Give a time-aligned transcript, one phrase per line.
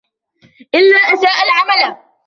[0.75, 1.97] إلَّا أَسَاءَ الْعَمَلَ